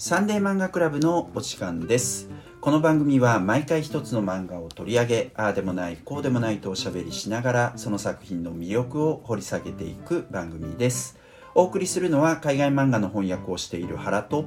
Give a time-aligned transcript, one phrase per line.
[0.00, 2.30] サンデー漫画クラブのお時間です。
[2.60, 11.18] この番組は毎回一つの漫画を取り上げああでもないこうでもないとおしゃべりしながらその作品の魅力を掘り下げていく番組です。
[11.56, 14.44] お送りするのは海外漫画の翻訳をしている原と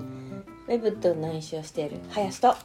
[0.69, 2.55] ウェブと内緒をしている林と。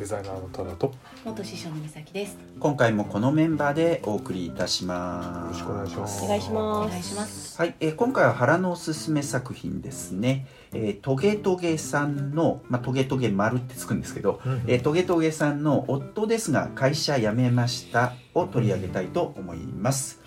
[0.00, 0.94] デザイナーのトラと
[1.26, 2.38] 元師匠の美咲です。
[2.58, 7.58] 今回もこのメンバーでお送りいたしますよろしくお願いしますお願いしおます願いします。
[7.58, 10.46] はい、えー今回は原のおすすめ作品ですね。
[10.72, 20.22] えートゲトゲさんの、まあ、トゲトゲ丸ってつくんですけど、うんえートゲトゲさんの夫ですが会社辞めましたを取り上げたいと思います。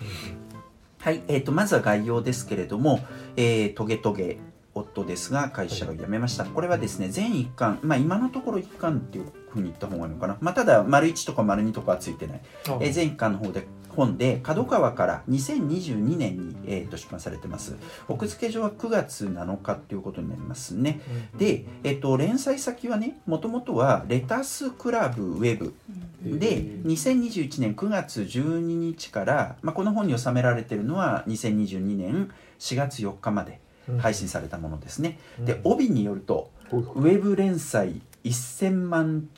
[1.00, 3.00] はい、えー、とまずは概要ですけれども、
[3.36, 4.38] えートゲトゲ
[4.72, 6.44] 夫ですが会社を辞めました。
[6.44, 10.36] これはですね、全一巻、まあ今のところ一巻っていうふうに言った方がいいのかな。
[10.40, 12.40] まあただ、丸1とか丸2とかはついてない。
[12.68, 17.76] あえー全巻の方で本で角川から2022年に、えーと出版されてます。
[18.08, 21.00] 奥付け上は9月7日っていうことになりますね。
[21.38, 25.74] で、えっと連載先はねもともとはレタスクラブウェブ。
[26.22, 33.60] で2021年9月12日から、まあ、この本に収められてるのは2022年4月4日まで
[33.98, 39.28] 配信されたものですね、で帯によるとほいほいウェブ連載1000万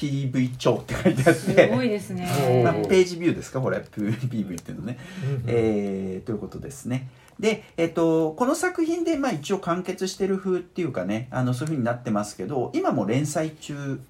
[0.00, 2.26] PV 超って書いてあっすてごいですね。
[2.48, 3.60] お まあ、ページビューですか？
[3.60, 3.78] これ。
[3.90, 7.08] PV っていうのね、うんえーということですね。
[7.38, 11.28] で、えっとこの作品で、まあ、一応完結してる風っていうかね。
[11.30, 14.00] あのそういう風になってますけど今も連載中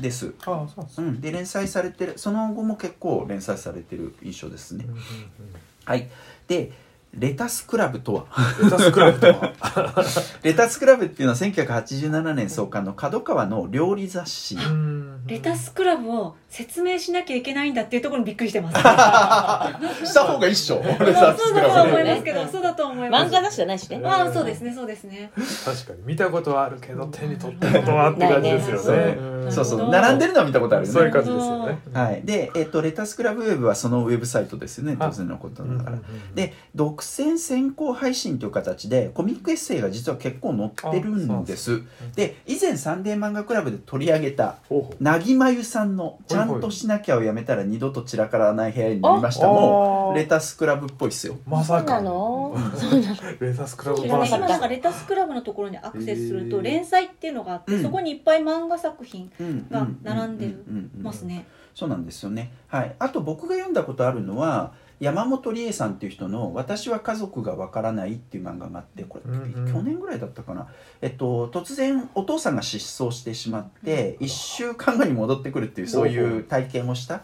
[0.00, 1.06] です、あそうですね。
[1.06, 2.14] うん、で連載されてる。
[2.16, 5.00] その後も結構連載されてる印象ですね、うんうん
[5.84, 6.08] はい。
[6.48, 6.72] で
[7.14, 8.26] レタスクラブとは？
[8.60, 10.04] うんレタスクラブとは？
[10.42, 14.56] レタスクラブ っていうのは1987年創刊の角川の料理雑誌
[15.26, 18.78] レタスクラブを説明しなきゃいけないんだっていうところにびっくりしてます。
[20.06, 23.26] した方がいいっしょレタスそうクラブだと思いますけど、そうだと思います。
[23.26, 25.30] 漫画雑誌じゃないしねああ、そうですね、そうですね。
[25.64, 29.36] 確かに見たことはあるけど手に取ったことはって感じですよね。
[29.50, 30.94] そうそう並んでるのは見たことあるよね。
[30.94, 31.78] そういう感じですよね。
[31.92, 34.96] はい、で、えっとレタスクラブウェブはそのウェブサイトですよね。
[34.98, 35.98] 当然のことだから。
[36.34, 41.82] で独占先行配信という形でコミックエッセイが実は結構載ってるんです。
[42.14, 49.46] で以前「サンデー漫画クラブ」で取り上げたほうほうなぎまゆさんの「ちゃんとしなきゃ」をやめたら二度と散らからない部屋になりました。
[49.46, 51.36] もあレタスクラブっぽいっすよ。
[51.46, 52.54] まさかそうなの？
[53.40, 54.06] レタスクラブ。
[54.06, 54.68] 今なんか。
[54.68, 57.82] レタスクラブのところにアクセスすると連載っていうのがあって、うん。
[57.82, 59.30] そこにいっぱい漫画作品
[59.70, 60.64] がが並んでる
[61.00, 61.46] ますね。
[61.74, 62.52] そうなんですよね。
[62.68, 62.94] はい。
[62.98, 69.72] あと僕が読んだことあるのは山本理恵さんっていう人の「私は家族がわからない」っていう漫画があってこれ、うんうん。
[69.72, 70.68] 去年ぐらいだったかな、
[71.02, 77.22] えっと、突然お父さんが失踪してしまって1週間後に戻ってくるっていうそういう体験をした。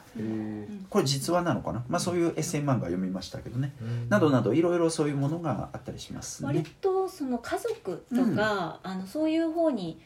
[0.90, 3.74] これ実話なのかな、まあ、そういうエッセイ漫画読みましたけどね。
[3.80, 4.08] うん。
[4.08, 6.66] などなどいろいろそういうものがあったりします割ね。
[6.80, 10.00] とその家族とか、あのそういう方に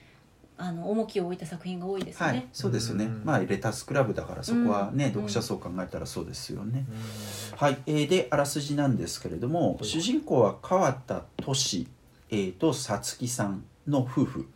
[0.58, 2.26] あの重きを置いた作品が多いですね。
[2.26, 3.22] はい、そうですよね、うん。
[3.24, 5.10] まあレタスクラブだからそこはね、うん。
[5.12, 9.84] 読者層考えたらそうですよね、うはい、えーであらすじなんですけれども、い。
[9.84, 11.86] 主人公は川田俊、
[12.30, 14.48] えーとさつきさんの夫婦、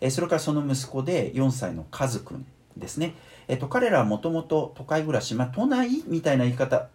[0.00, 3.14] えーそれからその息子で4歳のカズくんですね、
[3.48, 6.88] えー、と彼らはもともと都会暮らし、まあ、都内みたいな言い方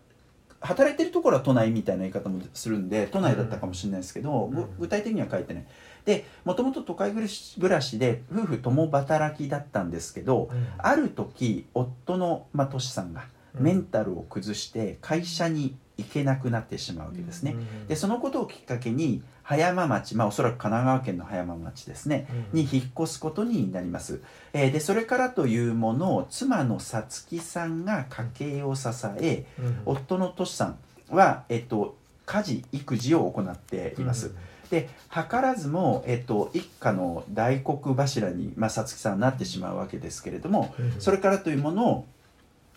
[0.62, 4.56] 働いてるところは都内みたいな言い方もするんで都内だったかもしれないですけど、うん。
[4.56, 5.66] ぐ具体的には書いてない
[6.06, 13.26] でもともと都会暮らし暮らしで夫婦共働きだったんですけど、んある時夫の、まあ、トシさんが
[13.56, 17.52] うんメンタルを崩して会社に行けなくなってしまうわけですね。
[17.52, 24.22] うんでそのことをきっかけに葉山町、まあ、おそらく神奈川県の葉山町ですねうんに引っ越すことになります。
[24.54, 28.90] えーでそれからというものを妻のさつきさんが家計を支
[29.20, 30.78] えうん夫のトシさん
[31.16, 34.34] は、えっと、家事育児を行っています。
[34.74, 41.00] で図らずも、えっと、一家の大黒柱に、まあ、さつきさんはなってしまうわけですけれども、うん。
[41.00, 42.06] それからというものを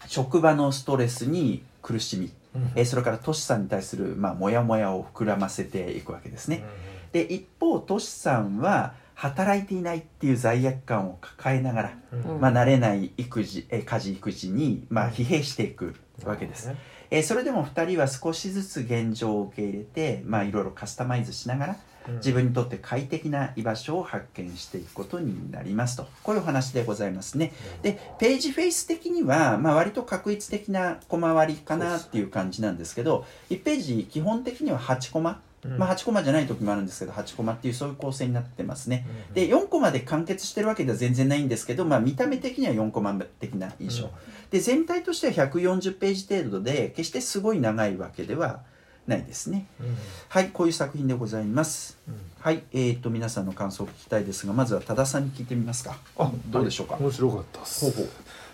[0.07, 2.71] 職場のストレスに苦しみ、うん。
[2.75, 6.65] えーそれからトシさんに対する、まあ、モヤモヤを膨らませていくわけですね。
[7.13, 12.23] で一方トシさんは働いていないっていう罪悪感を抱えながら、うん。
[12.35, 15.95] うんまあ、慣れない育児、えー家事育児に、まあ、疲弊していく
[16.25, 16.71] わけです。
[17.11, 21.77] えーそれでも2人は少しずつ現状を受け入れて、まあ、いろいろカスタマイズしながら
[22.09, 22.17] うん。
[22.17, 26.07] 自分にとって快適な居場所を発見していくことになりますと。
[26.23, 27.53] こういうお話でございますね。
[27.83, 35.79] でページフェイス的には、まあ、割と確一的な小回りかなっていう感じなんですけど1ページ基本的には8コマ、うん。
[35.79, 39.07] まあ、8コマじゃない時もあるんですけど8コマっていうそういう構成になってますね。
[39.29, 44.11] うんで4コマで完結してるわけでは全然ないんですけど、まあ、見た目的には4コマ的な印象、うん
[44.57, 48.61] で全体としては140ページ程度で決してすごい長いわけでは
[49.07, 49.67] ないですね。
[49.79, 49.97] うん。
[50.29, 51.99] はいこういう作品でございます。
[52.09, 52.15] うん。
[52.41, 55.99] はいえー、と皆さんの感想を聞きたいですがまずは多田さんに聞いてみますか。
[56.17, 57.61] あどうでしょうか、面白かった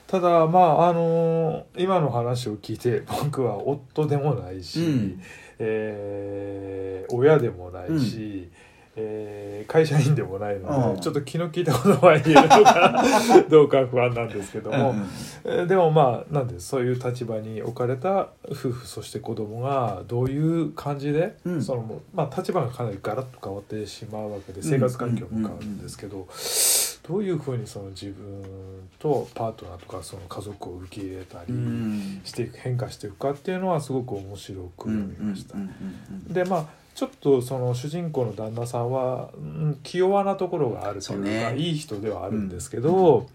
[0.09, 5.23] ただまああのー今の話を聞いて 僕は夫でもないし、うん。
[5.61, 8.51] えー親でもないし、
[8.97, 10.97] えー会社員でもないのうん。
[10.97, 13.05] でちょっと気の利いた言葉は言えるのか
[13.49, 15.06] どうか不安なんですけども、うん
[15.44, 21.62] えーでもまあなんでそういう立場に置かれた夫婦そして子供がどういう感じで、うん。
[21.62, 26.27] そのまあ、立場がかなりガラッと変わってしまうわけで生活環境も変わるんですけど、
[27.09, 28.43] どういうふうにその自分
[28.99, 32.21] とパートナーとかその家族を受け入れたりうん。
[32.25, 35.56] していく変化していくかっていうのはすごく面白くうん読みました。
[35.56, 36.33] うんうん。
[36.33, 41.56] でまあちょっとその主人公の旦那さんは、うん、気弱なところがあるというかね。
[41.56, 43.29] いい人ではあるんですけど、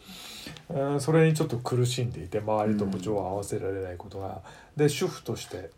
[0.70, 1.02] うん。
[1.02, 4.42] それにちょっと苦しんでいて周りと歩調を合わせられないことが、
[4.76, 5.72] で主婦として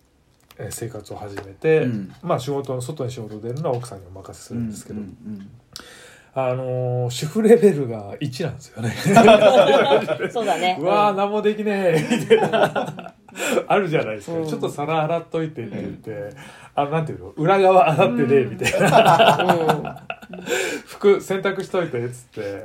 [0.58, 2.14] えー生活を始めて、うん。
[2.22, 5.50] まあ仕事の外に仕事出るのは奥さんにお任せするんですけど、うんうん
[6.36, 8.92] あのー主婦レベルが1なんですよね。
[10.32, 10.78] そうだね。
[10.82, 13.14] うわー何もできねえみたいな
[13.68, 14.48] あるじゃないですか、うん。
[14.48, 16.30] ちょっと皿洗っといてって言って、
[16.76, 17.30] あなんていうの？
[17.32, 20.04] 裏側洗ってねみたいな、
[20.86, 22.64] 服洗濯しといてっつって、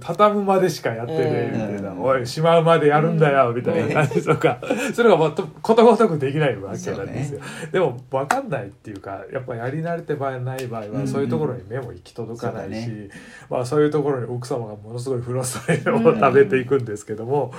[0.00, 4.58] 畳むまでしかやってねえみたいな、うんおいしまうまでやるんだよみたいな感じとか、
[4.94, 7.40] それがことごとくできないわけなんですよ、
[7.72, 11.00] でも分かんないっていうかやっぱやり慣れてばない場合うん。
[11.00, 13.08] はそういうところに目も行き届かないし、そうだね。
[13.50, 17.52] まあ、そういうところに奥様がものすごいフロストレートを食べていくんですけども、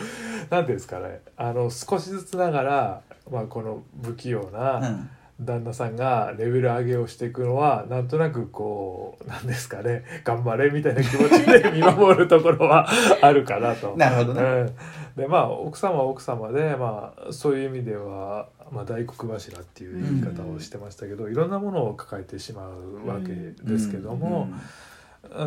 [0.50, 1.22] なんていうんですかね。
[1.38, 5.10] あの少しずつながら、まあ、この不器用うなん
[5.44, 10.04] 旦那さんがレベル上げをしていくのはなんとなくこうなんですかね。
[10.24, 12.88] 頑張れみたいな気持ちで見守るところは
[13.22, 13.96] あるかなと。
[13.98, 14.42] なるほどね。
[14.42, 23.34] うん、でまあ奥様は奥様で、まあ、そういう意味では、まあ、大黒柱っていう言い方をしてましたけど、いろんなものを抱えてしまうわけ
[23.64, 24.48] ですけども、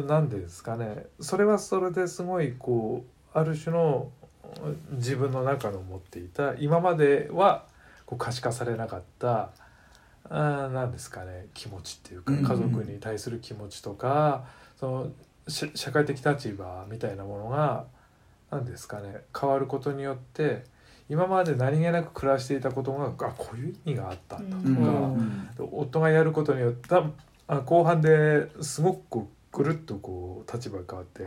[0.06, 1.06] なんでですかね。
[1.20, 3.04] それはそれですごいこ
[3.34, 4.08] うある種の
[4.92, 7.64] 自分の中の持っていた今までは
[8.06, 9.50] こう可視化されなかった
[10.30, 14.44] あーなんですかね気持ちっていうか家族に対する気持ちとか
[14.78, 15.10] その
[15.48, 17.84] し社会的立場みたいなものが
[18.50, 20.64] 何ですかね変わることによって
[21.10, 24.82] 今まで何気なく暮らしていたことがあこういう意味があったんだとうんか。
[24.82, 26.88] うん夫がやることによって
[27.46, 31.22] あ後半ですごくぐるっとこう立場が変わって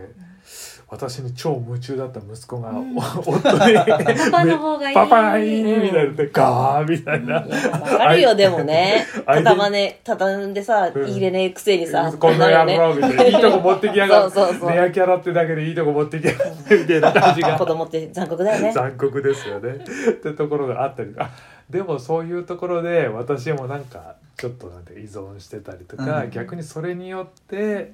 [0.89, 2.97] 私に超夢中だった息子が、うん。
[2.97, 4.95] お 夫にパパの方がいい。
[4.95, 7.45] パパがいいみたいになってガーみたいな。
[7.45, 9.05] いやわかるよでもね。
[9.25, 11.09] 畳まね畳んでさうん。
[11.09, 14.69] 入れねえくせにさこんな野なる郎みたいな、いいとこ持ってきやがるそうそうそう。
[14.71, 17.11] 寝焼き洗ってだけでいいとこ持ってきやがるみたいな。
[17.13, 18.71] 感じが子供って残酷だよね。
[18.73, 19.71] 残酷ですよね。
[19.71, 21.29] ってところがあったりあ
[21.69, 26.29] でもそういうところで私もなんかちょっとなんて依存してたりとか、うん。
[26.29, 27.91] 逆にそれによって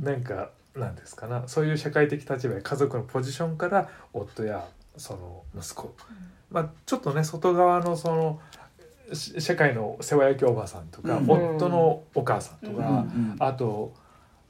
[0.00, 4.66] なんかなんですかなそういう社会的立場や家族のポジションから夫や
[4.96, 5.94] その息子、
[6.50, 8.40] まあちょっとね外側のその
[9.14, 11.30] し社会の世話焼きおばさんとか、うん。
[11.30, 13.32] 夫のお母さんとか、うん。
[13.32, 13.94] うんあと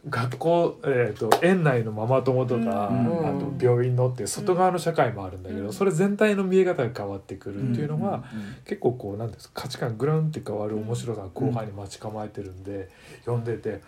[0.08, 3.28] 学校、えー、と園内のママ友とか、うん。
[3.28, 5.72] あと病院のっていう外側の社会もあるんだけど、うん。
[5.74, 8.24] それ全体の見え方が変わってくるっていうのは、ん。
[8.64, 12.88] 結構こうなんですか価値観グランって変わる面白さが後半に待ち構えてるんで、
[13.26, 13.82] 読んでて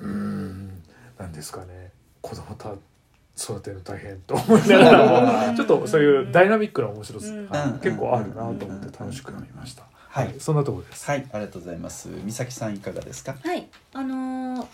[0.00, 0.82] うーん
[1.18, 1.92] なんですかね。
[2.20, 2.72] 子供た
[3.36, 5.50] 育てるの大変と思いながらうん。
[5.52, 7.78] もちょっとそういうダイナミックな面白さがうん。
[7.80, 9.82] 結構あるなと思って楽しく読みました。
[10.08, 10.26] はい。
[10.28, 11.06] はい、そんなところです。
[11.06, 12.08] はいありがとうございます。
[12.24, 13.36] 美咲さんいかがですか？
[13.42, 13.68] はい。
[13.92, 14.66] あのー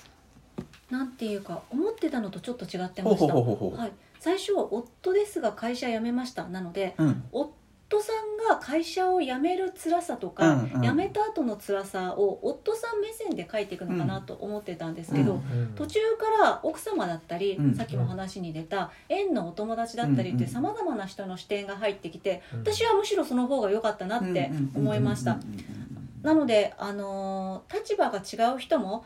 [0.90, 3.78] なんていうか思ってたのとちょっと違ってまほうほうしたほうほうほう。
[3.78, 6.44] はい、最初夫ですが会社辞めました。
[6.46, 7.24] なのでうん。
[7.32, 7.54] 夫
[8.00, 10.82] さんが会社を辞める辛さとか、うんうん。
[10.82, 15.38] 辞めた後の辛さを夫さん目線で書いていくのかなと思ってたんですけど、うん。
[15.38, 15.74] うん。
[15.74, 17.74] 途中から奥様だったり、うん。
[17.74, 22.60] さっきも話に出た縁のお友達だったりってうんさまざまな人の視点が入ってきてうん。
[22.60, 25.38] 私はむしろその方が良かったなって思いました。
[26.22, 29.04] なので、あのー立場が違う人も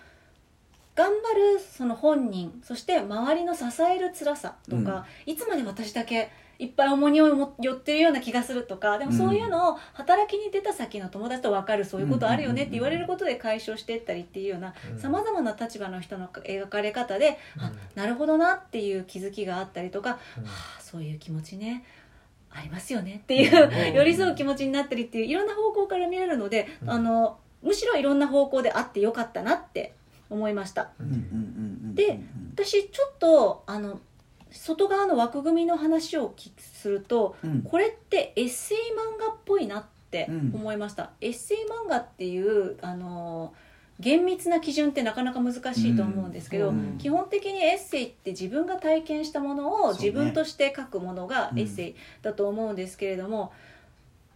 [0.95, 14.99] 頑張るその本人そして周りの支える辛さとか、いつまで私だけいっぱい重荷をも寄ってるような気がするとかでもそういうのを働きに出た先の友達と分かるそういうことあるよねって言われることで解消していったりっていうようなうん。
[14.99, 20.45] さまざまな立場の人の描かれ方で、あなるほどなっていう気づきがあったりとか、うん。
[20.45, 21.85] はあそういう気持ちね
[22.51, 23.95] ありますよねっていう、うん。
[23.95, 26.91] 寄り添う気持ちになったりっていういろんな方向から見れるので、うん。
[26.91, 29.95] あのむしろいろんな方向であってよかったなって
[30.31, 30.91] 思いました。
[30.99, 31.07] うん。
[31.07, 31.13] うん。
[31.13, 31.19] うん。
[31.19, 31.21] う
[31.93, 31.95] ん。
[31.95, 32.21] で
[32.55, 34.01] 私ちょっとあの
[34.51, 37.63] 外側の枠組みの話をするとうん。
[37.63, 40.53] これってエッセイ漫画っぽいなっってうん。
[40.55, 43.53] 思いました、エッセイ漫画っていうあの
[44.01, 46.97] 厳密な基準ってなかなか難しいと思うんですけど、うん。
[46.99, 53.53] 基本的にエッセイって自分が体験したものを自分として書くものがエッセイだと思うんですけれども、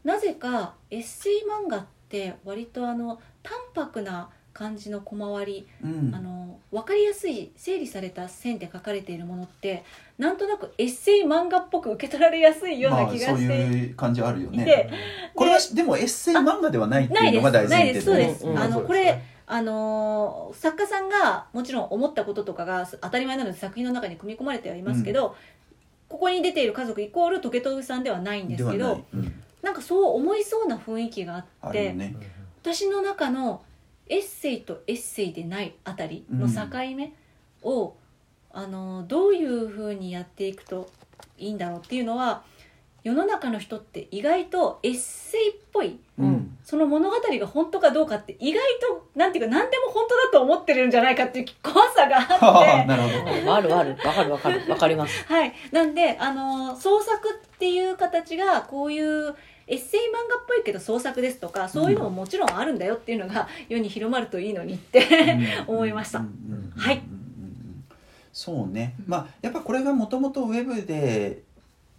[0.04, 6.14] なぜかエッセイ漫画って割とあの淡白な感じの小回りうん。
[6.14, 6.42] あの
[6.72, 9.84] 分かりやすい整理された線で書かれているものって
[10.16, 14.64] なんとなくエッセイ漫画っぽく受け取られやすいような気がまあ、そうしていう感じあるよね。
[14.64, 14.90] で
[15.34, 25.36] これはでもエッセイ漫画ではないってないいうのが大ですないですそうです、うんあのこれあのー作家さんがもちろん思ったこととかが当たり前なので作品の中に組み込まれてはいますけど、
[26.08, 29.04] ここに出ている家族イコールトゲトウさんではないんですけど
[29.62, 32.14] なんかそう思いそうな雰囲気があってよね。
[32.62, 33.62] 私の中の
[34.12, 37.14] エッセイとエッセイでないあたりの境目
[37.62, 37.94] を、
[38.52, 40.90] あのどういうふうにやっていくと
[41.38, 42.42] いいんだろうっていうのは
[43.02, 46.58] 世の中の人って意外とエッセイっぽいうん。
[46.62, 52.84] その物語が本当かどうかって意外となんていうか何でも本当だと思ってるんじゃないかっていう怖さがあって。
[52.86, 53.54] なるほど。
[53.54, 53.96] あるある。
[54.04, 54.70] わかるわかる。
[54.70, 55.24] わかります。
[55.26, 59.34] はい、なんであの創作っていう形がこういう
[59.66, 65.06] エッセイ漫画っぽいけど創作ですとかそういうのももちろんあるんだよっていうのが世に広まるといいのにって
[65.66, 66.24] 思いました。
[66.76, 67.02] はい。
[68.32, 68.94] そうね。
[69.06, 71.42] まあやっぱこれがもともとウェブで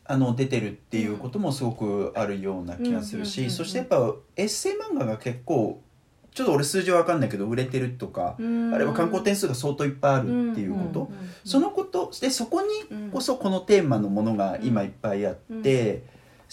[0.05, 5.81] あの出てるっていうこともすごくあるような気がするしそしてやっぱエッセイ漫画が結構
[6.33, 8.41] ちょっと俺数字は分かんないけど売れてるとかあ
[8.77, 11.11] れは観光点数が相当いっぱいあるっていうこと。
[11.45, 12.67] そのことでそこに
[13.11, 16.03] こそこのテーマのものが今いっぱいあって、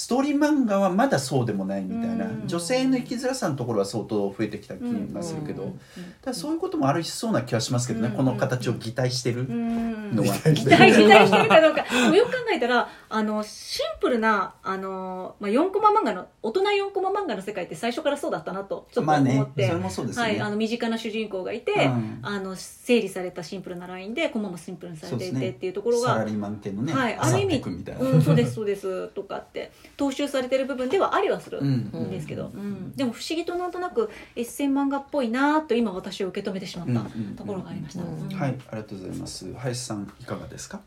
[0.01, 2.45] ストーリー漫画はまだそうでもないみたいな、うん。
[2.47, 5.77] 女性の生きづらさのところは相当増えてきた気がするけど、
[6.23, 8.17] ただそういうこともあるしそうな気はしますけどね、うん。
[8.17, 10.39] この形を擬態してるのは。
[10.39, 11.85] 期待期待してるかどうか。
[12.17, 20.31] よく考えたらあのシンプルなあの、まあ、4コマ漫画の大人4コマ漫画の世界って最初からそうだったなとちょっとまあ思って、ねそれもそうですよね。
[20.31, 22.21] はい、あの身近な主人公がいて、うん。
[22.23, 28.01] あの整理されたシンプルなラインでコマもシンプルにされていてっていうところが、サラリーマン系のね、はい、ある意味、くみたいな。
[28.01, 31.69] うん、そうですそうですとかって踏襲されてる部分ではありはするうん。
[32.07, 32.93] んですけど、うん。
[32.97, 38.29] でも不思議となんとなくエッセイ漫画っぽいなと今私を受け止めてしまったところがありました、うんうん。
[38.31, 39.53] はい、ありがとうございます。
[39.55, 40.81] 林さんいかがですか？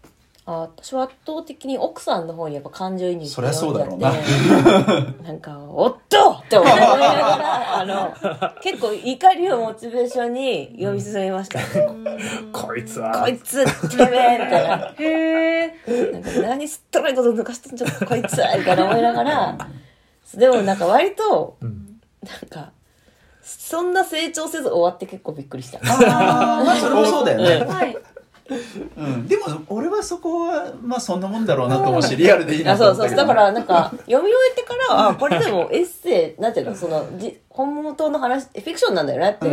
[0.45, 4.11] あ私は圧倒的に奥さんの方にやっぱ感情移入してそりゃそうだろうな。
[5.23, 8.13] なんか「おっと!」って思いながらあの
[8.61, 11.59] 結構怒りをモチベーションに読み進めました、
[12.51, 19.57] こいつこはいつてめえみたいなへえなんか何すっとらいこと抜かしてんじゃんこいつみたいな思いながら
[20.33, 22.71] でもなんか割とうんなんか
[23.41, 25.79] そんな成長せず終わって結構びっくりした。
[25.79, 27.65] ああ、まあそれもそうだよね。
[27.65, 27.97] はい
[28.97, 33.15] うん、でも俺はそこはまあそんなもんだろうなと思うし リアルでいいなあと思ったけど。
[33.15, 33.27] そうそう。
[33.27, 39.47] だからなんか 読み終えてからあこれでもエッセイなんていうのそのじ本元の話フィクションなんだよなって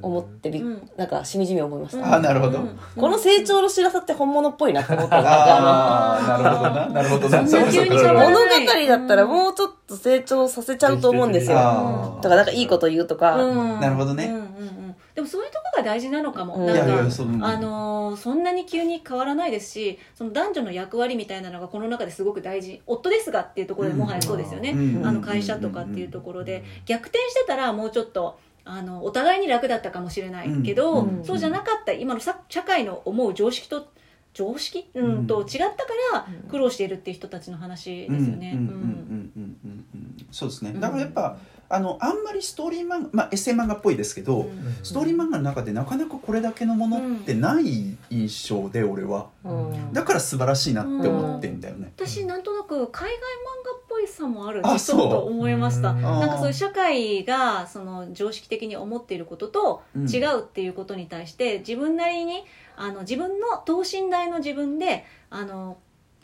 [0.00, 0.90] 思ってびっうん。
[0.96, 5.20] なんかしみじみ思いました、あなるほど、うんこの成長の知らさって本物っぽいなって思った。
[5.20, 6.88] のああなるほどな。
[6.88, 7.42] なるほどな。
[7.42, 12.18] 物語だったらもうちょっと成長させちゃうと思うんですよ。
[12.22, 13.80] とかなんかいいこと言うとか、うん。
[13.80, 14.26] なるほどね。
[14.26, 14.40] うんうん
[14.76, 14.81] うん
[15.14, 16.66] でもそういうとこが大事なのかも、うん。
[16.66, 22.82] なんかそうあのーそんなに急に変わらないですしその男女の役割みたいなのがこの中ですごく大事。
[22.86, 25.06] 夫ですがっていうところでもはやそうですよね、うん。
[25.06, 26.64] あの会社とかっていうところで。
[26.86, 31.24] 逆転してたらもうちょっとあのお互いに楽だったかもしれないけど、うん。
[31.24, 33.88] そうじゃなかった今のさ社会の思う常識と
[34.34, 35.26] 常識、うんうん。
[35.26, 35.74] と違ったか
[36.12, 36.50] らうん。
[36.50, 38.52] 苦労しているっていう人たちの話ですよね。
[38.54, 38.58] うん。
[38.58, 38.66] うん。
[38.66, 38.76] うん。
[38.76, 39.32] うん。
[39.36, 39.56] うん。
[39.64, 39.84] うん。
[39.94, 40.26] うん。
[40.30, 40.70] そうですね。
[40.74, 40.80] うん。
[40.80, 41.36] だからやっぱ
[41.72, 44.76] あのあんまりストーリー漫画まあエッセイ漫画っぽいですけど、うん。
[44.82, 49.28] ストーリー漫画の中でなかなかこれだけのものってない印象で俺は。
[49.42, 49.92] うん。
[49.92, 53.18] だから素晴らしいなって思ってんだよね、私なんとなく海外漫
[53.64, 55.10] 画っぽいさもあるあそう。
[55.10, 55.92] と思いました。
[55.92, 56.02] うん。
[56.02, 60.08] なんかそういう社会がその常識的に思っていることとうん。
[60.08, 62.44] 違うっていうことに対して自分なりに
[62.76, 65.78] あの自分の等身大の自分であの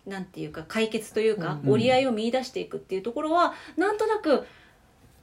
[0.06, 1.72] なんていうか解決というかうん。
[1.72, 4.46] 折り合いを見出していくっていうところはなんとなく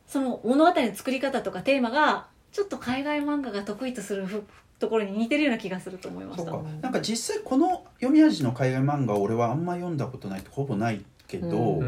[0.07, 4.43] その物語の作り方とかテーマがちょっと海外漫画が得意とするふ
[4.79, 6.51] ところに似てるような気がすると思いました。
[6.51, 6.69] そうか。
[6.81, 11.81] なんか実際この読み味の海外漫画俺はあんま読んだことないってほぼないけど、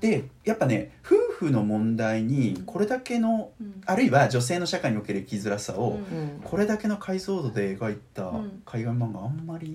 [0.00, 5.98] でやっぱね夫婦の問題にこれだけの、うん、あるいは女性の社会における生きづらさを、
[6.44, 8.32] これだけの解像度で描いた
[8.64, 9.70] 海外漫画あんまり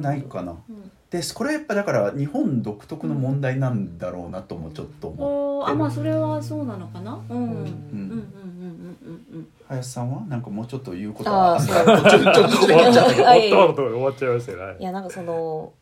[0.00, 0.22] ない。
[0.22, 0.56] かな。
[1.10, 7.20] でこれやっぱだから日本独特の問題なんだろうなともちょっと思って、あまあそれはそうなのかな？
[7.30, 7.46] うん、うん。
[7.46, 11.76] うんうんうんうん林さんはなんかもうちょっと言うことはああそう。
[11.76, 14.34] ちょっと終わっちゃい。
[14.34, 15.72] ましたいやなんかその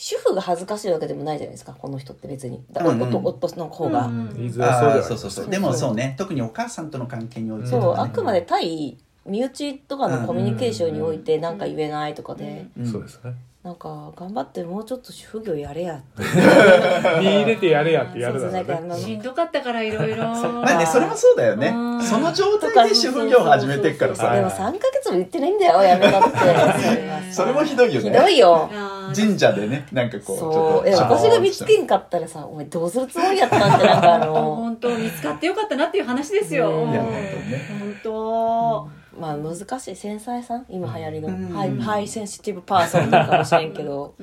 [0.00, 2.64] 主婦が恥ずかしいわけでもないじゃないですかこの人って別に。
[2.72, 3.16] だうんうん。
[3.16, 5.50] 夫夫の方が、うんうではありますあーそうそうそう。
[5.50, 6.14] でもそうね。
[6.16, 12.86] 特にお母さんとの関係においてそう、あくまで対身内とかのコミュニケーションにおいてなんか言えないとかで、うん。
[12.90, 13.34] そうですね。
[13.62, 16.22] なんか頑張ってもうちょっと主婦業やれやって。
[17.20, 18.94] 見入れてやれやってやるそうだろうね。
[18.94, 20.24] そうしんどかったからいろいろ。
[20.24, 21.68] まあねそれもそうだよね。
[21.68, 22.02] うん。
[22.02, 26.38] その状態で主婦業を始めてっからはいでさも3ヶ月も言ってないんだよやめたって。
[26.40, 27.20] それは。
[27.30, 28.10] さそれもひどいよね。
[28.10, 28.70] ひどいよ
[29.14, 36.70] 神社でねなんかこうちょそうえっと私が見つけんかったらさお前どうするつもりやったんってなんかあの 本当見つかってよかったなっていう話ですよ。
[36.70, 36.90] うん。
[36.90, 37.62] いや本当ね。
[37.80, 38.88] 本当。
[39.20, 41.48] まあ難しい繊細さん今流行りの、うん。
[41.48, 44.14] highly sensitive person なのかもしれんけど。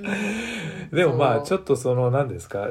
[0.91, 2.70] でもまあちょっとその何ですか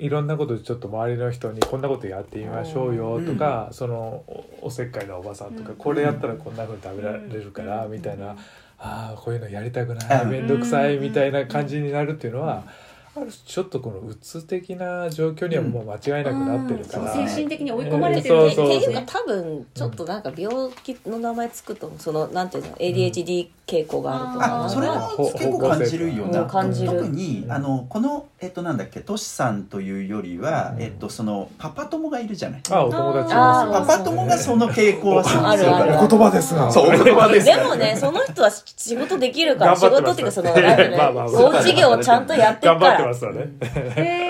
[0.00, 5.76] いろんなことちょっと周りの人にこんなことやってみましょうよとか、そのおおせっかいなおばさんとか、うん。
[5.76, 7.92] これやったらこんなふうに食べられるから、うん。
[7.92, 8.34] みたいな、
[8.80, 10.30] ああこういうのやりたくないうん。
[10.30, 12.64] 面倒くさいみたいな感じになるっていうのは、
[13.14, 17.28] ある種ちょっとこのうつ的な状況にはもう間違いなくなってるから、うん。
[17.28, 26.92] 精神的に追い込まれてるっていうか多分ちょっとなんか病気の名前つくとそのなんていうの？ADHD 傾向があるとか、あそれは結構感じるようなん感じる。
[26.92, 27.52] 特にうん。
[27.52, 30.82] あのこのえっとなんだっけトシさんというよりはうん。
[30.82, 32.62] えっとそのパパ友がいるじゃない？
[32.70, 36.04] あお友達パパ友がその傾向はするんですよあるある。
[36.04, 36.70] お言葉ですが。
[36.70, 44.29] そうお言葉ですでもねその人は仕事できるから仕事っていうかその まあまあまあおうち業をちゃんとやってる頑張ってからますわね。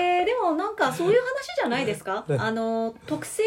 [0.61, 1.25] なんかそういう話
[1.59, 2.23] じゃないですか？
[2.37, 3.43] あの特性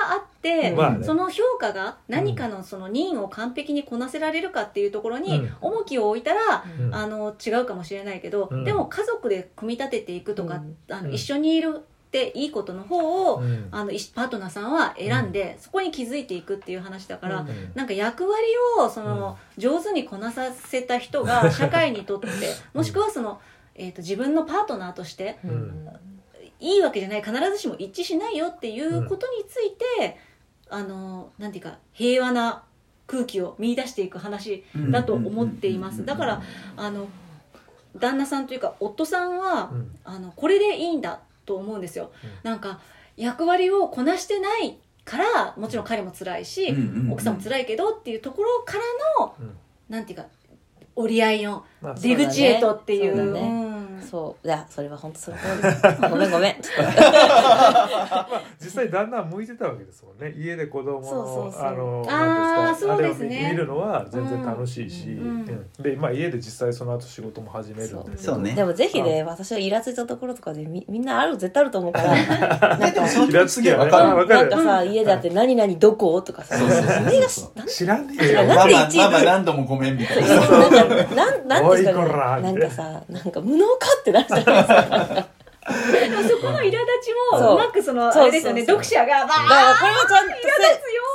[0.00, 1.04] があって、まあね。
[1.04, 5.56] その評価が何かのその任を完璧にこなせられるかっていうところにうん。
[5.60, 6.94] 重きを置いたら、うん。
[6.94, 8.64] あの違うかもしれないけど、うん。
[8.64, 10.76] でも家族で組み立てていくとか、うん。
[10.88, 10.96] うん。
[10.96, 13.68] あの一緒にいるっていいことの方を、うん。
[13.72, 17.72] あのいパートナーさんは選んで、そこに気づいていくっていう話だから、うん。
[17.74, 18.44] なんか役割
[18.78, 22.28] をその、上手にこなさせた人が社会にとって
[22.72, 23.40] もしくはその、
[23.74, 25.88] えー、と自分のパートナーとしてうん
[26.62, 27.22] いいわけじゃない。
[27.22, 30.18] 必ずしも一致しないよっていうことについて、
[30.70, 32.62] あのなんていうか平和な
[33.06, 36.42] 空気を見出していく話だと思っています、だから
[36.76, 37.08] あの
[37.98, 39.90] 旦那さんというか夫さんは、うん。
[40.04, 42.50] あのこれでいいんだと思うんですよ、うん。
[42.50, 42.80] なんか
[43.16, 46.76] 役割をこなしてないからもちろん彼も辛いし、うん。
[46.76, 47.06] うん。
[47.06, 47.12] うん。
[47.12, 49.56] 奥さんも辛いけどっていうところからの、うん。
[49.88, 50.26] なんていうか
[50.94, 53.16] 折り合いのまあ出口へとっていう。
[53.16, 53.40] そうだね。
[53.40, 53.71] うん
[54.02, 54.46] そう。
[54.46, 55.44] いやそれは本当その通
[56.02, 56.56] り ごめんごめん。
[58.60, 60.34] 実際旦那は向いてたわけですもんね。
[60.36, 61.62] 家で子供のそうそうそう。
[61.62, 63.38] あのあーなんですかそうですね。
[63.38, 65.28] あれを見るのは全然楽しいし、うん。
[65.28, 65.82] うん。
[65.82, 68.38] でまあ家で実際その後仕事も始めるんだけどそう。
[68.40, 68.52] ね。
[68.52, 72.78] でもぜひね私がイラついたところとかでみみんなある絶対あると思うから。
[72.78, 73.84] なんかイラつきはね。
[73.84, 74.16] わかる。
[74.16, 74.50] わかる。
[74.50, 76.20] なんかさ家であって何々どこ？
[76.22, 76.56] とかさ。
[76.56, 76.94] そうそうそうそう。
[77.04, 78.44] 何が知らねえよ。
[78.44, 78.66] なマ
[79.10, 80.28] マ何度もごめんみたいな。
[80.28, 85.28] なんかなんなんですからねなんかさなんか無能かってなるじゃないですか。
[85.62, 88.22] でもそこの苛立ちもうまくそのそう。
[88.24, 90.42] あれですよね読者がバーだからこれはちゃんとッ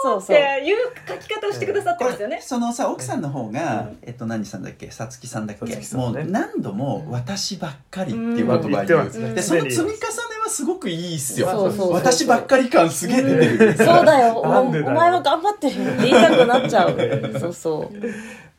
[0.04, 0.38] そうそう。
[0.38, 2.38] っていう書き方をしてくださってこますよね。
[2.38, 4.90] れそのさ奥さんの方が、えっと何さんだっけ？
[4.90, 5.66] さつきさんだっけ、
[5.98, 9.92] もう何度も「私ばっかり」っていう言葉を言言う、ってますねでその積み重ね
[10.44, 11.50] はすごくいいっすよ。
[11.50, 11.94] そうそうそう。
[11.94, 14.38] 私ばっかり感すげえ出てる、そうだよ。
[14.40, 15.84] お前は頑張ってる。
[15.84, 17.40] よって言いたくなっちゃう。
[17.40, 17.98] そうそう。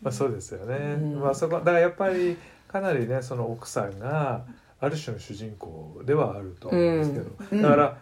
[0.02, 1.20] まあそうですよね、うん。
[1.20, 2.36] まあそこだからやっぱり
[2.68, 4.44] かなりねその奥さんが
[4.80, 7.62] ある種の主人公ではあると思うんですけど、うん。
[7.62, 7.98] だから、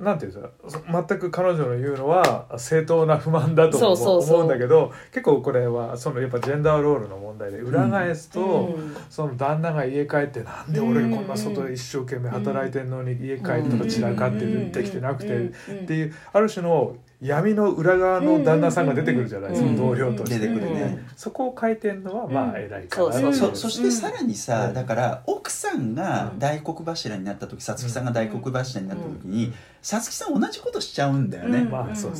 [0.00, 8.96] なんていうんですか全く彼女の言うのは正当な不満だと思そうんだけど結構これはそのやっぱジェンダーロールの問題で裏返すと、うん。
[9.10, 19.76] その旦那が家帰ってなんで俺こんな外で一生懸命働いてんのに家帰ったら散らかってるできてなくてっていうある種の闇の裏側の旦那さんが出てくるじゃないですかうん。
[19.76, 20.40] 同僚として。
[20.40, 24.74] 出てくるね、そこを書いてんのはまあ偉いかなそうそそしてさらにさ、うん。
[24.74, 31.64] だから奥さんがうん大黒柱になった時さつきさんが大黒柱になった時にさつきさん同じことしちゃうんだよね、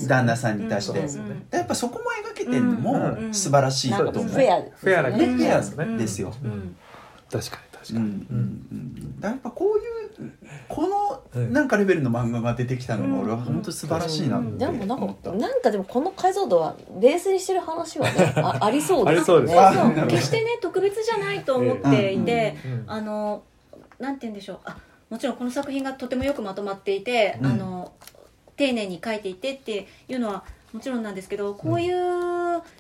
[0.06, 1.00] 旦那さんに対して、
[1.50, 5.96] やっぱそこも描けてるのもうん素晴らしいと思う、フェアですフェアなねフェアですね。
[5.98, 6.76] ですよ、うん。
[7.30, 8.36] 確かに確うんかに、うん。
[8.36, 10.32] うん、だからやっぱこういう
[10.68, 11.52] このうん。
[11.52, 19.54] なんかレベルの漫画が出てきたのが俺は本当に素晴らしいなってでもなん思った、かなんかでもこの解像度はベースにしてる話はね あありそうですありそうです。
[19.54, 22.84] ねあそう決してね特別じゃないと思っていて、うん。
[22.86, 23.42] あの
[23.98, 24.58] なんて言うんでしょう。
[24.64, 24.76] あ
[25.10, 27.46] もちろんこの作品がとてもよくまとまっていて、うん。
[27.46, 27.92] あの
[28.56, 32.31] 丁寧に書いていてっていうのはもちろんなんですけどこういう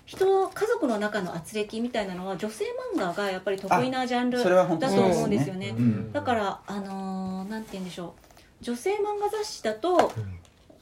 [0.04, 5.74] 人家族の中の圧力みたいなのは女性漫画がやっぱり得意なジャンルだと思うんですよね。
[5.76, 6.12] うん。
[6.12, 8.14] だからあのーなんて言うんでしょ
[8.60, 8.64] う。
[8.64, 10.12] 女性漫画雑誌だと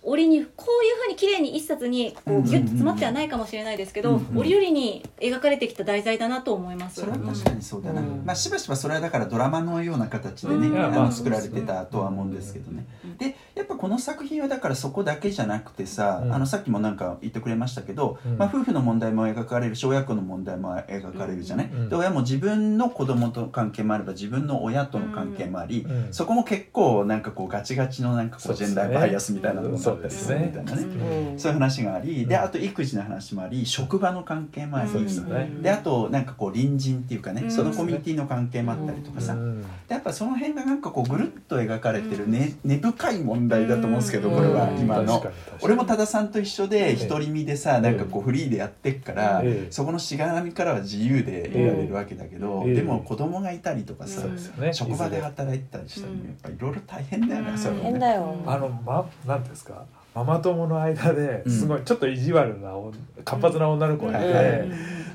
[0.02, 7.00] 折にこういうふうに綺麗に一冊にこうギュッと詰まってはないかもしれないですけど、うんうん折々に描かれてきた題材だなと思います。
[7.00, 8.22] それは確かにそうだな、うん。
[8.24, 10.84] まあ、しばしばそれはだからドラマのような形でね、うん。
[10.84, 13.16] あの作られてたとは思うんですけどね、うん。
[13.18, 16.32] でやっぱこの作品はだからそこだけじゃなくてさ、うん。
[16.34, 18.38] あのさっきもなんか言ってくれましたけど、うん。
[18.38, 21.88] まあ、夫婦の問題も描かれる小学校の問題も描かれるじゃない、うん。
[21.88, 26.12] で親も自分の子供との関係もあれば自分の親との関係もあり、うん。
[26.12, 31.38] そこも結構なんかこうガチガチのなんかこそうジェンダーバイアスみたいなのもあったりするみたいなね、うん。
[31.38, 37.50] そういう話があり、であと育児の話もあり職場の関係もあり、そうですよねであとなんかこう隣人っていうかね、うん。
[37.50, 39.62] そのコミュニティの関係もあったりとかさ、うん。
[39.62, 45.20] でやっぱその辺がなんかこうぐるっと描かれてるね、根深い問題だと思うんですけど、うんこれは今の。
[45.20, 45.58] 確かに確かに。
[45.62, 47.06] 俺も多田さんと一緒でええ。
[47.08, 49.70] 独り身でさなんかこうフリーでやってっから、ええ。
[49.70, 52.74] そこのしがらみからは自由でいられるわけだけど、ええ。
[52.74, 54.72] でも子供がいたりとかさ、そうですよね。
[54.72, 56.18] 職場で働いてたりしたらうん。
[56.18, 57.58] やっぱいろいろ大変だよね、うん。
[57.58, 57.82] それはね。
[57.90, 58.36] 変だよ。
[58.46, 59.79] あのまなんですか
[60.14, 61.52] ママ友の間でうん。
[61.52, 62.92] すごいちょっと意地悪なお
[63.24, 64.46] 活発な女の子がいて、はい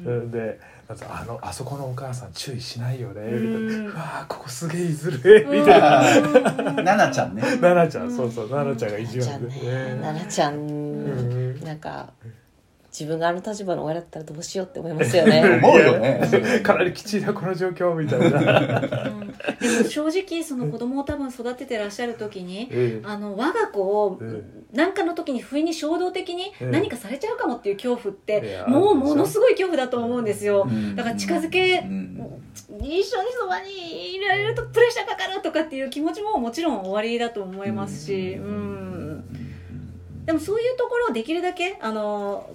[0.05, 0.31] うん。
[0.31, 3.57] であのあそこのお母さん注意しないよねみたいな。
[3.57, 6.01] うんうわあここすげえ言いづれみたいな。
[6.83, 7.41] 奈々ちゃんね。
[7.41, 9.99] 奈々ちゃんそうそう奈々ちゃんが意地ちゃん悪でね。
[10.01, 11.59] 奈々ちゃん。
[11.61, 12.09] なんか
[12.97, 15.59] 自分があの立場の親だったらどうしようって思いますよね。
[15.61, 16.61] 思うよね。
[16.63, 19.25] かなりきついなこの状況みたいな、うん
[19.59, 23.05] でも正直その子供を多分育ててらっしゃる時にええ。
[23.05, 26.65] あの我が子をえ何かの時に不意に衝動的にええ。
[26.67, 30.65] 何かされちゃうかもっていう恐怖っいてやもうものすごい恐怖だと思うんですよ。
[30.65, 30.95] うん。
[30.95, 32.41] だから近づけうん。
[32.81, 33.03] 一緒に
[33.37, 38.35] そばにいられるとプレッシャーかかるとかっていう気持ちももちろん終わりだと思いますし。
[38.35, 39.23] うん。
[40.25, 42.49] でもそういうところをできるだけあの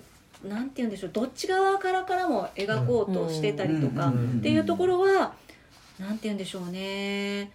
[0.45, 5.35] なんて言うんでしょうどっち側からからも描こうとしてたりとかっていうところは
[5.99, 7.53] なんて言うんでしょうね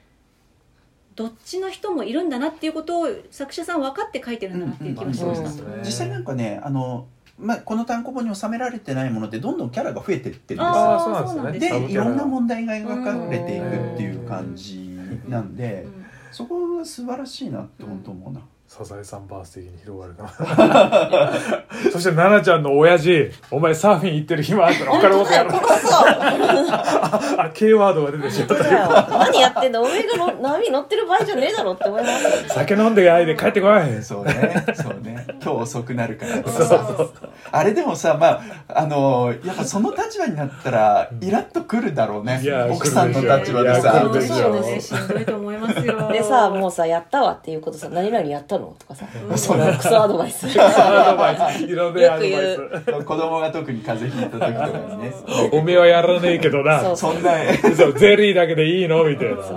[1.15, 5.77] どっちの人もいるんだなっていうことを作者さん分かって書いてるんだなっていう気がしました。
[5.77, 7.07] 実際なんかねあの、
[7.39, 15.87] まあ、この単行本に収められてないものってどんどんキャラが増えてってるんですよでねいろんな問題が描かれていくっていう感じなんで
[16.31, 20.27] そこは素晴らしいなって本当思うな、サザエさんバース的に広がるな。
[21.91, 26.07] そして奈々ちゃんの親父お前サーフィン行ってる暇あったら他のことやろ殺そう。
[27.39, 29.17] あ K ワードが出てしまった。
[29.19, 34.65] 何やってんだおめえがの波乗ってる場合じゃねえだろって思います酒飲んであいで帰ってこいそうね。
[34.73, 35.25] そうね。
[35.27, 37.09] 今日遅くなるからとか そうさそう。
[37.51, 42.41] あれでもさまああのやっぱその立場になったらイラッとくるだろうね。
[42.41, 44.01] いや奥さんの立場でさ。
[44.01, 44.99] 来るでしょそうですね。
[44.99, 46.11] しんどいと思いますよ。
[46.11, 48.75] でさもうさやったわっていうことさ何々やったの？
[48.79, 49.05] とかさ。
[49.35, 50.47] そうねクソアドバイス。
[50.61, 51.63] アドバイス。
[51.63, 52.39] いろんなアドバイよ
[52.85, 55.13] ス子供が特に風邪ひいた時とかにね。
[55.51, 56.81] おめえはやらねえけどな。
[56.81, 56.97] そう。
[56.97, 57.31] そんな。
[57.75, 59.03] そうゼリーだけでいいの？
[59.03, 59.43] みたいな。
[59.43, 59.49] 食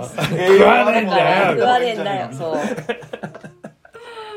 [0.63, 1.57] わねえんだよ。
[1.57, 2.29] 食わねえんだよ。
[2.31, 2.57] そう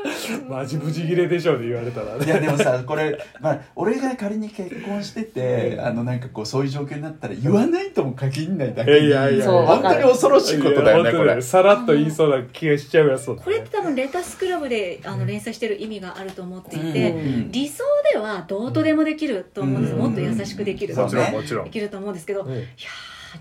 [0.49, 11.41] マジブチギレでしょって言われたらいやでもさこれ、まあ、俺が仮に結婚しててあのなんかこうそういう状況になったら言わないとも限んないだけにいやいやそう本当に恐ろしいことだよねこれ。
[11.41, 17.15] さらっと言いそうな気がしちゃうやつこれって多分レタスクラブであの連載してる意味があると思っていうんて、う
[17.47, 17.51] ん。
[17.51, 19.99] 理想ではどうとでもできると思うんです、うん。
[19.99, 21.65] もっと優しくできるもちろんもちろん。
[21.65, 22.53] できると思うんですけど、いうん。
[22.55, 22.67] やー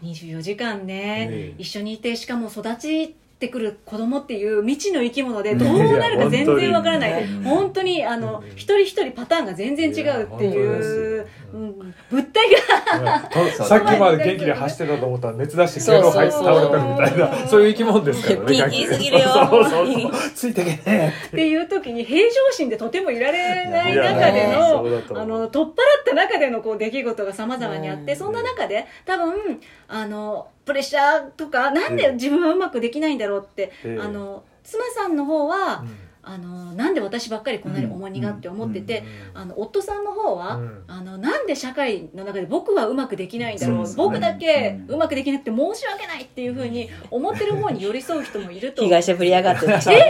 [0.00, 7.42] 24時間ね、ええ一緒にいてしかも育ちてくる子供っていう未知の生き物でどうなるか全然わからない、うん。
[7.42, 8.50] 本当にあの、うん。
[8.52, 13.20] 一人一人パターンが全然違うっていや本当ですいうよ、うん、物体が。
[13.28, 19.28] とさっきまで元気で走ってたと思ったら熱出してゲロ入って倒れたみたいなそういう生き物ですからねピすぎるよ。
[19.28, 25.24] そうそうそうついてけねっていう時に平常心でとてもいられない中でのそうだと思う。
[25.24, 28.18] あの取っ払った中でのこう出来事がさまざまにあって、うん。
[28.18, 34.00] そんな中で多分あのプレッシャーとかなんで自分はうまくできないんだろうって、ええ。
[34.00, 39.04] あの妻さんの方は、うんあのなんで私ばっかりこんなに重荷がって思ってて、
[39.34, 40.84] うんあの夫さんの方は、うん。
[40.86, 43.94] あのなんで社会の中で僕はうまくできないんだろう。
[43.96, 48.82] 僕だけうまくできなくて申し訳ないっていうふうに思ってる方に寄り添う人もいると。
[48.82, 50.04] 被害者ぶりやがってる厳しい林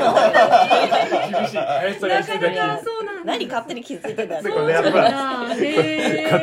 [2.00, 3.24] さんがなかなかそうなんだ。
[3.24, 4.42] 何勝手に気づいてんだよ。
[4.42, 4.84] そうねやっ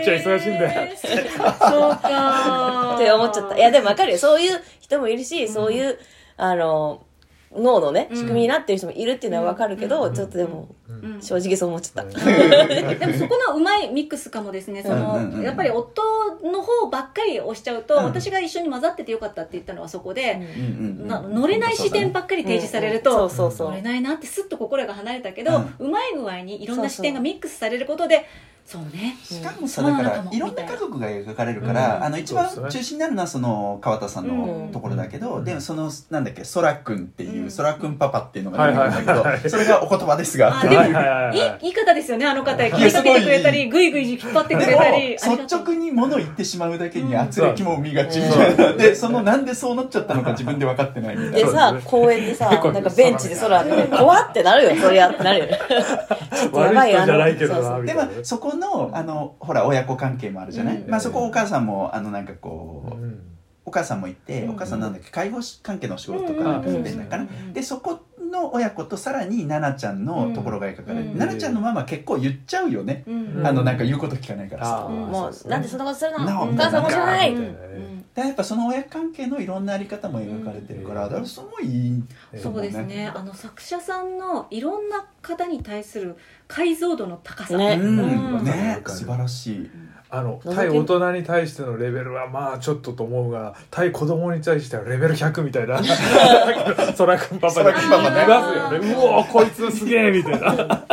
[0.02, 0.96] ちゃん忙しいんだよ。
[0.98, 2.96] そうか。
[2.96, 3.58] って思っちゃった。
[3.58, 4.18] いやでも分かるよ。
[4.18, 6.00] そういう人もいるし、そういう
[6.38, 7.04] あの
[7.56, 8.18] 脳のねうん。
[8.18, 10.14] 仕組みになってる人もいるっていうのは分かるけど、うん。
[10.14, 10.76] ちょっとでも
[11.22, 16.02] 正直そう思っちゃった、 でもそこのうまいミックスかもですねその、うんうんうんやっぱり夫
[16.44, 18.04] の方ばっかり押しちゃうと、うん。
[18.06, 23.70] 私が一緒に混ざっててよかったって言ったのはそこで、うんうんうんな乗れない視点ばっかり提示されると、そうそうそう。
[23.70, 28.26] 乗れないなってすっと心が離れたけど、うまい具合にいろんな視点がミックスされることで
[28.70, 29.18] そうね。
[29.24, 29.98] しかもさうん。
[29.98, 35.44] だからいろんな家族が描かれるから、うんあの一番中心になるのはその川田さんのところだけど、うん。
[35.44, 37.52] でもそのなんだっけそらくんっていう、うん。
[37.52, 40.60] そらくんパパっていうのが出てくるんだけど、それがお言葉ですが。
[40.60, 41.42] あでもはいはいはいいい。
[41.42, 42.64] はいいい方ですよねあの方。
[42.64, 47.20] や気にかけてくれたりぐいぐい引っ張ってくれたり率う直に物言ってしまうだけにうん。
[47.20, 48.32] 圧力も生みがちみうん。
[48.34, 51.48] たいな、でそのなんでそうなっちゃったのか自分で分かってないみたいな。
[51.48, 55.40] でさ公園でさなんかベンチで空見て怖ってなるよそりゃってなる。
[55.40, 55.60] よ ね
[56.36, 57.74] ちょっとやばい人じゃないけどそうそう。
[57.74, 60.90] なみたいなでもそこのあのほら親子関係もあるじゃない、うん。
[60.90, 63.22] まあ、そこお母さんもあのなんかこう、うん。
[63.66, 64.50] お母さんもいて、うん。
[64.52, 65.10] お母さんなんだっけ？
[65.12, 66.74] 介護士関係のお仕事とうんかうん。
[66.74, 68.00] やってんだかな、でそこ
[68.32, 71.18] の親子とさらに奈々ちゃんのところが描かれて、うん。
[71.18, 73.46] 奈々ちゃんのママ結構言っちゃうよね、うん。
[73.46, 74.66] あのなんか言うこと聞かないから。
[74.66, 76.26] さ、もうなんでそんなことするの？
[76.26, 77.60] なお母さんも知らないみたいなね。
[77.68, 82.04] でやっぱその親関係のいろんなあり方も描かれてるから、うんだからすごいいい
[82.38, 83.12] そうですね。
[83.14, 86.16] あの作者さんのいろんな方に対する
[86.48, 87.78] 解像度の高さ、ね。
[87.82, 88.00] うん。
[88.40, 88.44] うん。
[88.44, 89.72] ね素晴らしい。
[90.12, 95.82] あの対大人に対してのレベルはまあちょっとと思うが対子供に対してはレベル100みたいな。
[96.96, 98.24] そらくんパパそらくんパパね。
[98.24, 98.94] いますよね。
[98.94, 100.86] うおこいつすげえみたいな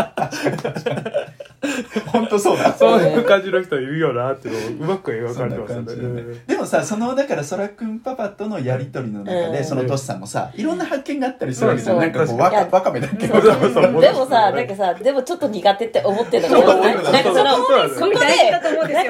[2.16, 2.72] 本当そうだ。
[2.72, 6.22] そういう感じの人いるよなっていうのをうまく描かれてますよね。
[6.22, 6.56] ねで。
[6.56, 9.64] もさそのだからそらくんパパとのやり取りの中で、うん。
[9.64, 14.00] そのトシさんもさいろんな発見があったりするわけじゃん、なんかこうわかわかめだっけそうそうそうそう。
[14.00, 17.56] でもさなんかさでもちょっと苦手って思ってるのがなんかその
[17.88, 18.24] そこで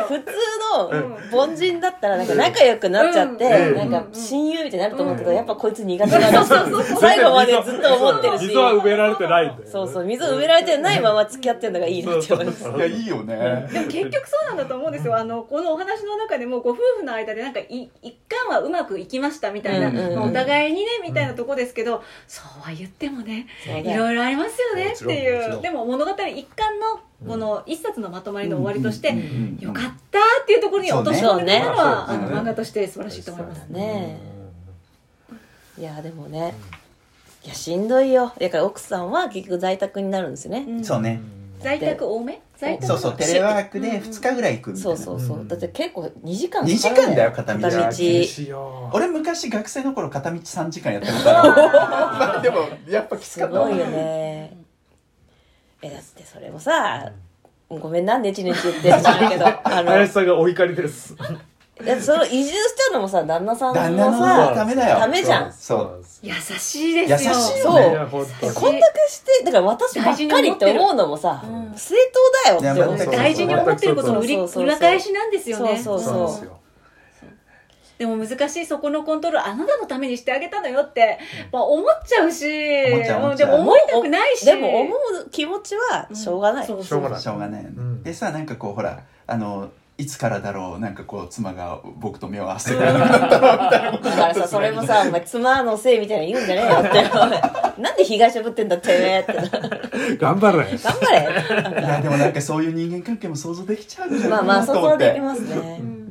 [0.06, 0.32] 普通
[0.90, 3.90] うんの凡人だったらなんか仲良くなっちゃって、うん。
[3.90, 5.36] なんか親友みたいになると思うけど、うん。
[5.36, 8.46] やっぱこいつ苦手なんだ最後までずっと思ってるし。
[8.46, 9.66] 水は埋められてないんだよね。
[9.70, 12.62] そうそう水を埋められてないまま付き合ってるのがいいなって思います。
[12.64, 13.68] いやいいよね。
[13.72, 15.16] でも結局そうなんだと思うんですよ。
[15.16, 20.14] あのこのお話の中でもご夫婦の間でなんかい一貫はうまくいきましたみたいな、うんうんうん。
[20.16, 25.60] まあお互いにねみたいなとこですけど、そうは言ってもねいろいろありますよねっていう。
[25.62, 29.18] でも物語一貫のこの一冊のまとまりの終わりとして、うん。
[29.18, 29.24] うん。
[29.24, 32.14] うんよかったっていうところに落とし込んでたのは、ね。
[32.14, 33.66] あの漫画として素晴らしいと思います。
[33.68, 34.18] ね。
[35.78, 36.54] いやでもね。
[37.44, 38.32] いやしんどいよ。
[38.40, 40.84] だから奥さんは結局在宅になるんですよね、うん。
[40.84, 41.20] そうね。
[41.60, 42.40] 在宅多め？
[42.56, 45.48] 在宅そうそうテレワークで2日ぐらい行くみたいな、そうそうそう、うん。
[45.48, 47.68] だって結構2時間かかる2時間だよ片道。
[47.68, 48.90] 片道。
[48.92, 51.42] 俺昔学生の頃片道3時間やってたから
[52.18, 53.68] まあでもやっぱきつすかったわ。
[53.68, 54.56] ごいよね。
[55.82, 57.12] えだってそれもさ
[57.68, 59.46] ごめんなネチネチ言ってるんだけど。
[59.46, 61.14] あの林さんがお怒りです
[61.84, 64.98] だってその移住しちゃうのもさ旦那さんの旦那のさためだよ。
[64.98, 65.52] ためじゃん。
[65.52, 66.04] そう。
[66.22, 67.32] 優しいですよ。
[67.32, 68.54] 優しいそうよねいや本当に。
[68.54, 71.94] こんだけしてだから私ばっかりって思うのもさうん正
[72.44, 75.78] 当だよって大事に思ってることの売りそうそうそう裏返しなんですよね。
[75.78, 76.50] そうそうそう。
[77.98, 81.18] でも難しいそこのコントロールあなたのためにしてあげたのよって、
[81.50, 82.46] まあ、思っちゃうし。
[82.46, 84.44] でも思いたくないし。
[84.44, 87.20] でも思う気持ちはしょうがない、そうしょうがない。
[87.20, 87.66] しょうがない
[88.02, 97.80] でさなんかこうほらあのいつからだろうなんかこう妻が僕と目を合わせてなかったのみたいなこと だからさそれもさお前妻のせいみたいな言うんじゃねえよって。
[97.80, 100.64] なんで被害者ぶってんだってって頑頑張れ。
[100.76, 101.80] 張れ。
[101.80, 105.04] いやでもなんかそういう人間関係も想像できちゃうんじゃないかまあまあなと思って。
[105.04, 106.05] 想像できますね、うん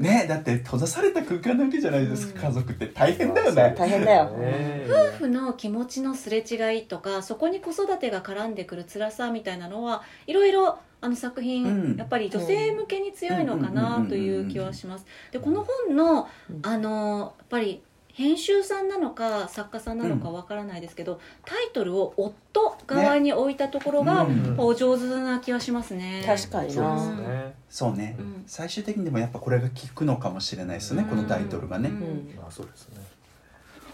[0.00, 3.74] ねだって閉ざされた空間なわけじゃないですか、家族って大変だよね。
[3.76, 4.30] 大変だよ。
[4.30, 4.86] ね。
[4.88, 11.96] 夫婦の気持ちのすれ違いとかそこに子育てが絡んでくる辛さみたいなのはいろいろあの作品、うん。
[11.96, 15.06] やっぱり女性向けに強いのかなという気はします。
[15.30, 16.60] でこの本のうん。
[16.62, 17.82] あのやっぱり
[18.20, 24.60] 編集さんなのか作家さんなのかわからないですけど、タイトルを夫側に置いたところが、ねうん。
[24.60, 26.22] お上手な気はしますね。
[26.26, 27.54] 確かにそうでなすね。
[27.70, 28.44] そうね、うん。
[28.46, 31.94] 最終的にでもやっぱこれが効くのかもしれないですね、このタイトルがね、うん。
[31.96, 33.00] うんまあそうですね。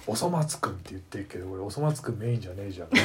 [0.09, 2.89] おそ松くんって言ってるけど俺おそ松くんメインじゃねえじゃん。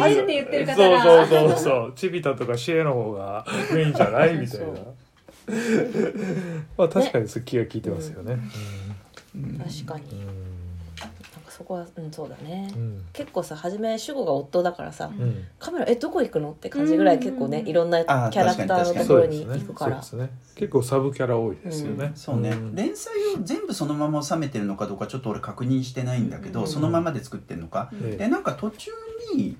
[0.00, 1.92] 初めて言ってる方そうがそうそうそう。
[1.94, 4.66] チビタとかシエの方がメインじゃないみたいな
[6.76, 8.38] まあ確かにそれ気が利いてますよね。
[9.84, 10.20] 確かに。
[10.20, 10.26] うん。
[10.98, 13.04] なんかそこはうんそうだね、うん。
[13.12, 15.44] 結構さ初め主語が夫だからさ、うん。
[15.58, 16.50] カメラえどこ行くの？
[16.50, 17.68] って感じぐらい結構ねうん。
[17.68, 20.02] いろんなキあャラクターのところに行くから。
[20.02, 20.38] そうですね。
[20.56, 22.12] 結構サブキャラ多いですよね。
[22.14, 22.74] そうね、ん。
[22.74, 26.66] 連載を全部そのまま収めてるのかどうかちょっと俺確認してないんだけど、うん。
[26.66, 28.90] そのままで作ってるのか、ええでなんか途中
[29.34, 29.56] に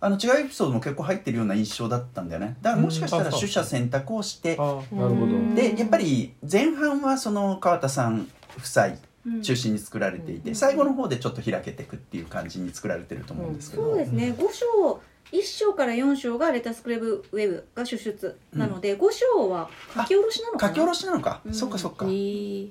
[0.00, 2.56] あの違うエピソードも結構入ってるような印象だったんだよね。
[2.62, 5.26] だからもしかしたら取捨選択をして、あなるほど。
[5.26, 5.54] うん。
[5.54, 8.86] でやっぱり前半はその川田さん夫妻
[9.26, 9.42] うん。
[9.42, 10.54] 中心に作られていて、うん。
[10.54, 14.34] 最後の方でちょっと開けていくっていう感じに作られてると思うんですけど、そうですね。
[14.38, 15.00] 5章
[15.32, 20.68] 1章から4章がレタスクレブウェブが出出なので、5章は書き下ろしなのかな？
[20.68, 21.52] 書き下ろしなのか、うん。
[21.54, 22.70] そっかそっか、へー。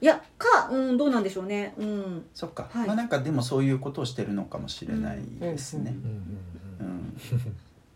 [0.00, 1.74] いやか、うん、どうなんでしょうね。
[1.76, 2.24] うん。
[2.32, 2.86] そっか、はい。
[2.86, 5.90] まあなんかでもそういうことをしてるのかもしれないですね。
[5.90, 6.38] うん
[6.80, 6.86] うん。
[6.86, 7.12] うん、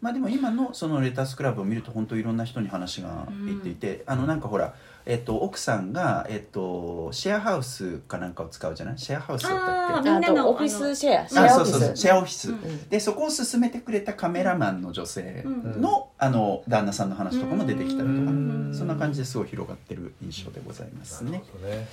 [0.00, 8.98] まあでも今のそのレタスクラブを見ると本当いろんな人に話がいっていて、あのなんかほら、えっと、奥さんが、えっと、シェアハウスかなんかを使うじゃない？
[8.98, 10.10] シェアハウスだったっけ？
[10.10, 11.28] みんなのオフィスシェア。
[11.28, 11.72] シあェアオフィそう。
[11.72, 12.00] そうそうス。
[12.00, 12.88] シェアオフィス、うん。
[12.88, 15.80] でそこを進めてくれたカメラマンの女性うん。
[15.80, 18.74] の,、あの旦那さんの話とかも出てきたりとか、うん。
[18.76, 21.30] そんな感じですごい広がってる印象でございますね。
[21.32, 21.86] なるほどね。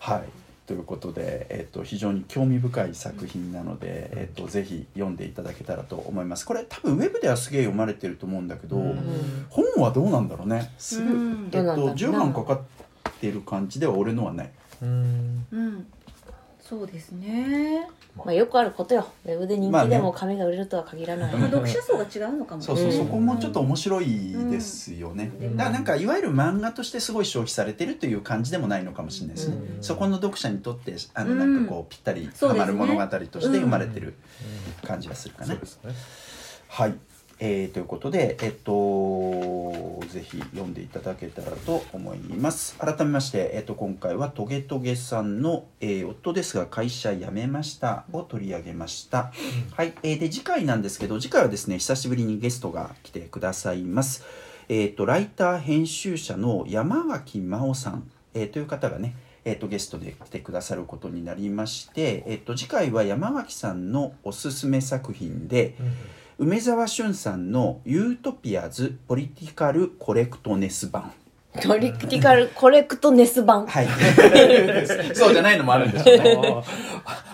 [0.00, 0.22] はい
[0.70, 6.46] ということで、えっと、非常に興味深い作品なので、えっと、ぜひ読んでいただけたらと思います。
[6.46, 9.46] これ多分ウェブではすげえ読まれてると思うんだけど、うん。
[9.48, 10.70] 本はどうなんだろうね。
[10.78, 11.44] すぐ、うん。
[11.46, 11.94] えっとどうなんだろうな。
[11.96, 14.50] 重版かかってる感じでは俺のはない。
[14.80, 15.46] うん。
[15.50, 15.86] うん
[16.70, 17.88] そうですね。
[18.16, 19.04] まあよくあることよ。
[19.24, 22.88] ウェブで人気でも紙が売れるとは限らない、うんまあ読者層が違うのかもそうそう、う。
[22.90, 22.92] ん。
[22.92, 25.56] そこもちょっと面白いですよね、うん。
[25.56, 29.82] だからなんかいわゆる漫画としてすごい消費されてるという感じでもないのかもしれないですね、うん。
[29.82, 31.38] そこの読者にとってあのうん。
[31.40, 32.48] なんかこうぴったりそうですね。
[32.48, 34.14] ハマる物語として生まれてる
[34.86, 35.92] 感じがするかな、そうですね。
[36.68, 36.94] はい、
[37.42, 42.76] えーということで、えっと、ぜひ読んでいただけたらと思います。
[42.76, 49.32] 改めまして、えっと、今回はトゲトゲさんの、えー夫ですが会社辞めましたを取り上げました。
[49.74, 54.22] はい、えーで、次回なんですけど、次回はですね、久しぶりにゲストが来てくださいます。
[54.68, 59.14] えっと、ライター編集者の山脇真央さん、えーという方がね、
[59.46, 65.74] えー、とゲストで来てくださることになりまして、えー、と次回は山脇さんのおすすめ作品で、
[66.40, 71.12] 梅沢俊さんの「ユートピアズ・ポリティカル・コレクトネス版。
[71.66, 73.86] ポリティカルコレクトネス版」はい。
[75.12, 76.62] そうじゃないのもあるんでしょうね。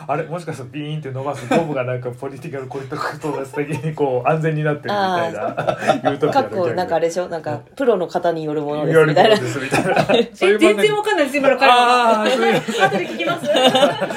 [0.08, 5.78] あれもしかしたらビーンって伸ばすゴムがなんかポリティカルコリトクトー的にこう安全になってるみたいな。
[6.02, 9.36] 言うときかっこなんかあれでしょなんかプロの方によるものですみたいな。
[9.36, 10.04] るものですみたいな。
[10.34, 12.56] そういえう漫全然わかんないです今の彼ああそういう。
[12.56, 13.46] 後で聞きます。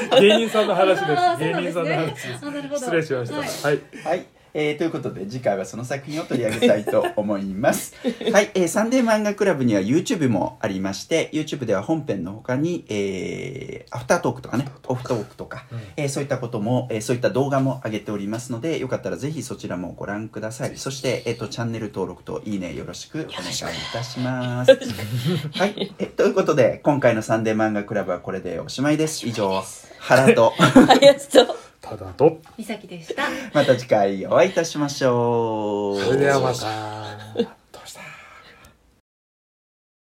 [0.10, 1.39] 画 芸人さんの話です。
[1.39, 2.80] 芸人さんの話です。
[2.80, 3.67] 失礼しました。
[3.67, 3.80] はい。
[4.06, 4.15] はい。
[4.15, 7.96] はい、えーということで次回はその作品を取り上げたいと思います。
[8.32, 20.78] はい、えーサンデー漫画クラブには YouTube もありまして YouTube では本編の他に、えーアフタートークとかねオフトークとか、えーそういったことも、えーそういった動画も上げておりますのでよかったらぜひそちらもご覧ください。
[20.78, 24.72] そして、えー、とチャンネル登録といいねよろしくお願いいたします。
[24.72, 29.28] はい、えーということで今回のサンデー漫画クラブはこれでおしまいです。
[29.28, 29.64] 以上
[30.00, 30.54] 原と。
[30.60, 32.42] 林とただと。
[32.63, 33.24] さきでした。
[33.54, 36.04] また次回お会いいたしましょう。
[36.04, 37.59] それではまた。